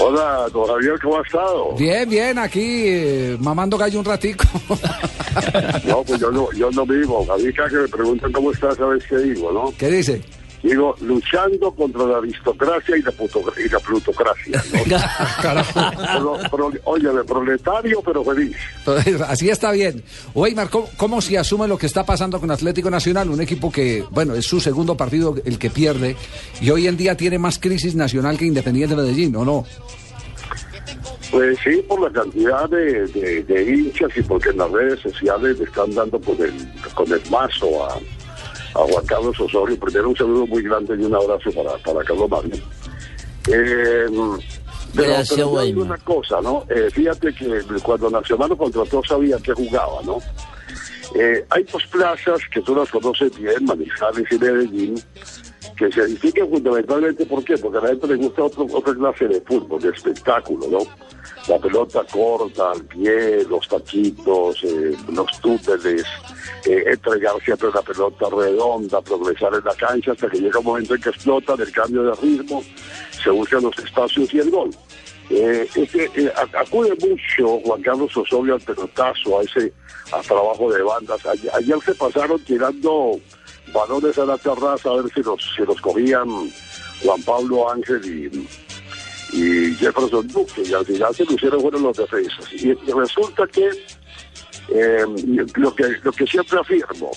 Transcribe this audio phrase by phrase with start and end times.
[0.00, 1.74] Hola, don Javier, ¿cómo ha estado?
[1.78, 4.44] Bien, bien, aquí eh, mamando gallo un ratico.
[5.86, 7.24] No, pues yo no, yo no vivo.
[7.32, 9.72] A mí cada que me preguntan cómo estás, ¿sabes qué digo, no?
[9.78, 10.20] ¿Qué dice?
[10.60, 14.60] Digo, luchando contra la aristocracia y la, puto- y la plutocracia,
[16.20, 16.36] ¿no?
[16.50, 18.56] Pro- oye, proletario, pero feliz.
[19.28, 20.02] Así está bien.
[20.34, 23.30] Weimar, ¿cómo, ¿cómo se asume lo que está pasando con Atlético Nacional?
[23.30, 26.16] Un equipo que, bueno, es su segundo partido el que pierde
[26.60, 29.64] y hoy en día tiene más crisis nacional que Independiente de Medellín, ¿o no?
[31.30, 35.58] Pues sí, por la cantidad de, de- de hinchas y porque en las redes sociales
[35.58, 36.52] le están dando con el,
[36.94, 39.78] con el mazo a, a Juan Carlos Osorio.
[39.78, 42.56] Primero un saludo muy grande y un abrazo para, para Carlos Mario.
[43.48, 44.06] Eh,
[44.94, 46.64] pero, pero una cosa, ¿no?
[46.68, 50.18] Eh, fíjate que cuando Nacional lo contrató sabía que jugaba, ¿no?
[51.14, 55.02] Eh, hay dos plazas que tú las conoces bien, Manizales y Medellín,
[55.80, 57.56] que se edifican fundamentalmente, ¿por qué?
[57.56, 60.80] Porque a la gente le gusta otro, otra clase de fútbol, de espectáculo, ¿no?
[61.48, 66.04] La pelota corta, al pie, los taquitos, eh, los túneles,
[66.66, 70.94] eh, entregar siempre la pelota redonda, progresar en la cancha hasta que llega un momento
[70.94, 72.62] en que explota del cambio de ritmo,
[73.24, 74.70] se buscan los espacios y el gol.
[75.30, 79.72] Eh, este, eh, acude mucho Juan Carlos Osorio al pelotazo, a ese
[80.12, 81.24] a trabajo de bandas.
[81.24, 83.18] Ayer se pasaron tirando
[83.72, 86.26] balones a la terraza a ver si los, si los cogían
[87.04, 92.52] Juan Pablo Ángel y, y Jefferson Duque, y al final se lucieron fueron los defensas.
[92.52, 93.68] Y, y resulta que,
[94.72, 95.04] eh,
[95.54, 97.10] lo que lo que siempre afirmo,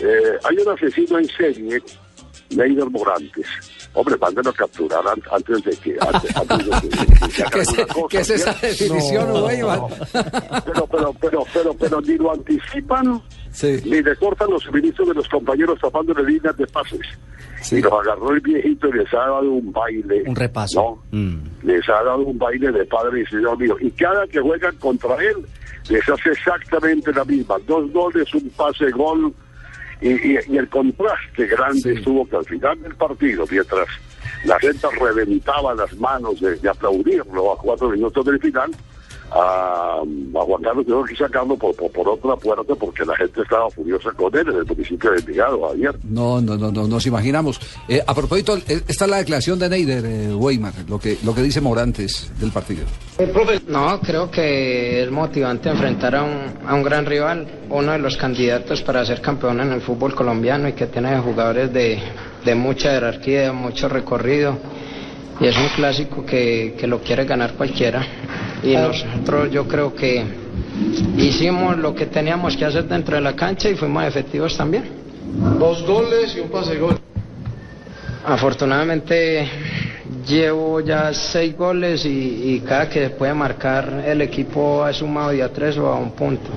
[0.00, 1.82] eh, hay un asesino en serie,
[2.50, 3.46] Neider Morantes.
[3.94, 5.96] Hombre, mándenlo a capturar an- antes de que...
[5.98, 6.88] Antes, antes de que,
[7.24, 9.80] que se haga ¿Qué es, alguna cosa, qué es esa definición, Weimar?
[10.66, 13.22] Pero, pero, pero, pero, pero ni lo anticipan,
[13.56, 13.80] Sí.
[13.86, 17.00] ni le cortan los suministros de los compañeros tapándole líneas de pases.
[17.62, 17.76] Sí.
[17.76, 20.24] Y los agarró el viejito y les ha dado un baile.
[20.26, 21.00] Un repaso.
[21.10, 21.18] ¿no?
[21.18, 21.38] Mm.
[21.62, 23.76] Les ha dado un baile de padre y señor mío.
[23.80, 25.36] Y cada que juegan contra él,
[25.88, 27.56] les hace exactamente la misma.
[27.66, 29.32] Dos goles, un pase gol.
[30.02, 33.86] Y, y- y el contraste grande estuvo que al final del partido, mientras
[34.44, 38.70] la gente reventaba las manos de, de aplaudirlo a cuatro minutos del final,
[39.30, 43.42] a, a Juan Carlos tuvo que sacarlo por, por, por otra puerta porque la gente
[43.42, 45.96] estaba furiosa con él en el municipio de Envigado ayer.
[46.04, 47.60] No, no, no, no, nos imaginamos.
[47.88, 51.34] Eh, a propósito, eh, esta es la declaración de Neider, eh, Weimar, lo que, lo
[51.34, 52.84] que dice Morantes del partido.
[53.68, 58.16] No, creo que es motivante enfrentar a un, a un gran rival, uno de los
[58.16, 61.98] candidatos para ser campeón en el fútbol colombiano y que tiene jugadores de,
[62.44, 64.58] de mucha jerarquía, mucho recorrido.
[65.40, 68.06] Y es un clásico que, que lo quiere ganar cualquiera.
[68.62, 70.24] Y nosotros yo creo que
[71.16, 74.84] hicimos lo que teníamos que hacer dentro de la cancha y fuimos efectivos también.
[75.58, 76.98] Dos goles y un pase gol.
[78.24, 79.48] Afortunadamente
[80.26, 85.32] llevo ya seis goles y, y cada que se puede marcar el equipo ha sumado
[85.32, 86.50] ya tres o a un punto.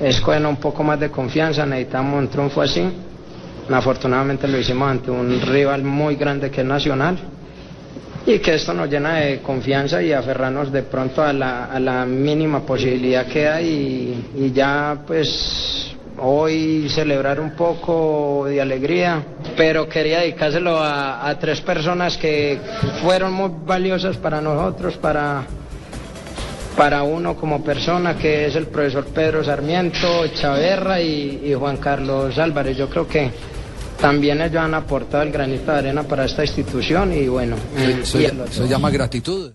[0.00, 2.84] Es con un poco más de confianza, necesitamos un triunfo así.
[3.70, 7.18] Afortunadamente lo hicimos ante un rival muy grande que es Nacional
[8.28, 12.04] y que esto nos llena de confianza y aferrarnos de pronto a la, a la
[12.04, 13.66] mínima posibilidad que hay
[14.36, 19.24] y, y ya pues hoy celebrar un poco de alegría,
[19.56, 22.60] pero quería dedicárselo a, tres personas que
[23.00, 25.44] fueron muy valiosas para nosotros, para,
[26.76, 32.76] para uno como persona, que es el profesor Pedro Sarmiento, Chaverra y Juan Carlos Álvarez.
[32.76, 33.30] Yo creo que
[34.00, 38.20] también ellos han aportado el granito de arena para esta institución y bueno, y- Eso,
[38.20, 38.52] y el otro.
[38.52, 39.52] eso llama gratitud.